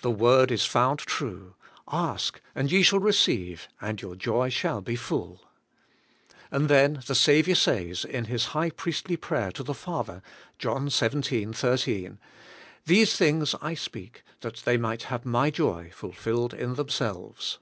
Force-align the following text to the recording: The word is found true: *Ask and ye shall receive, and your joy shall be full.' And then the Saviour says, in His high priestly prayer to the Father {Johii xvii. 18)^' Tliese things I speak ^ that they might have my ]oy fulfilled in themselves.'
The 0.00 0.10
word 0.10 0.50
is 0.50 0.64
found 0.64 0.98
true: 0.98 1.54
*Ask 1.86 2.40
and 2.52 2.72
ye 2.72 2.82
shall 2.82 2.98
receive, 2.98 3.68
and 3.80 4.02
your 4.02 4.16
joy 4.16 4.48
shall 4.48 4.80
be 4.80 4.96
full.' 4.96 5.46
And 6.50 6.68
then 6.68 7.04
the 7.06 7.14
Saviour 7.14 7.54
says, 7.54 8.04
in 8.04 8.24
His 8.24 8.46
high 8.58 8.70
priestly 8.70 9.16
prayer 9.16 9.52
to 9.52 9.62
the 9.62 9.72
Father 9.72 10.20
{Johii 10.58 10.90
xvii. 10.90 11.46
18)^' 11.46 12.18
Tliese 12.88 13.14
things 13.16 13.54
I 13.62 13.74
speak 13.74 14.24
^ 14.38 14.40
that 14.42 14.62
they 14.64 14.76
might 14.76 15.04
have 15.04 15.24
my 15.24 15.52
]oy 15.60 15.92
fulfilled 15.94 16.52
in 16.54 16.74
themselves.' 16.74 17.60